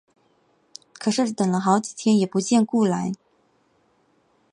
[0.93, 3.11] 可是等了好几天也不见辜来。